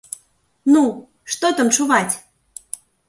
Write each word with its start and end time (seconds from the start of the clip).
Ну, 0.75 0.81
што 1.33 1.45
там 1.59 1.67
чуваць? 1.77 2.15